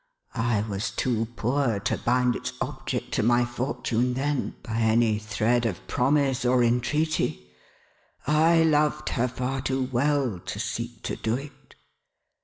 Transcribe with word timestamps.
I 0.33 0.63
was 0.63 0.89
too 0.89 1.27
poor 1.35 1.79
to 1.81 1.95
bind 1.99 2.35
its 2.35 2.53
object 2.59 3.11
to 3.11 3.21
my 3.21 3.45
fortune 3.45 4.15
then, 4.15 4.55
by 4.63 4.79
any 4.79 5.19
thread 5.19 5.63
of 5.67 5.85
promise 5.87 6.43
or 6.43 6.63
entreaty. 6.63 7.51
I 8.25 8.63
loved 8.63 9.09
her 9.09 9.27
far 9.27 9.61
too 9.61 9.83
well, 9.91 10.39
to 10.39 10.59
seek 10.59 11.03
to 11.03 11.15
do 11.17 11.35
it. 11.35 11.75